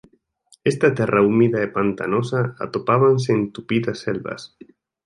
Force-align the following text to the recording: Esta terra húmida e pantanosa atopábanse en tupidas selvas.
Esta 0.63 0.95
terra 0.99 1.21
húmida 1.27 1.57
e 1.61 1.67
pantanosa 1.75 2.41
atopábanse 2.63 3.31
en 3.37 3.43
tupidas 3.53 3.99
selvas. 4.03 4.41